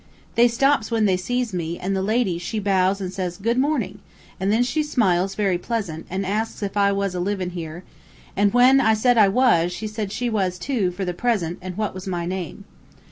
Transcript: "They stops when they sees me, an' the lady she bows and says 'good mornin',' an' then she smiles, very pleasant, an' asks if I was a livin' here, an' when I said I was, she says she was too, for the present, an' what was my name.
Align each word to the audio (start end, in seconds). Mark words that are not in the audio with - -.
"They 0.33 0.47
stops 0.47 0.89
when 0.89 1.05
they 1.05 1.15
sees 1.15 1.53
me, 1.53 1.77
an' 1.79 1.93
the 1.93 2.01
lady 2.01 2.39
she 2.39 2.57
bows 2.57 2.99
and 3.01 3.13
says 3.13 3.37
'good 3.37 3.59
mornin',' 3.59 3.99
an' 4.39 4.49
then 4.49 4.63
she 4.63 4.81
smiles, 4.81 5.35
very 5.35 5.59
pleasant, 5.59 6.07
an' 6.09 6.25
asks 6.25 6.63
if 6.63 6.75
I 6.75 6.91
was 6.91 7.13
a 7.13 7.19
livin' 7.19 7.51
here, 7.51 7.83
an' 8.35 8.49
when 8.49 8.81
I 8.81 8.95
said 8.95 9.19
I 9.19 9.27
was, 9.27 9.71
she 9.71 9.85
says 9.85 10.11
she 10.11 10.27
was 10.27 10.57
too, 10.57 10.89
for 10.89 11.05
the 11.05 11.13
present, 11.13 11.59
an' 11.61 11.73
what 11.73 11.93
was 11.93 12.07
my 12.07 12.25
name. 12.25 12.63